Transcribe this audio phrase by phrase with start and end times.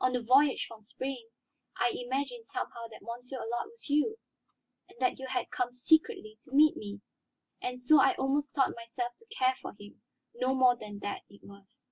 [0.00, 1.26] On the voyage from Spain,
[1.76, 4.16] I imagined somehow that Monsieur Allard was you,
[5.00, 7.02] that you had come secretly to meet me,
[7.60, 10.00] and so I almost taught myself to care for him.
[10.34, 11.82] No more than that it was."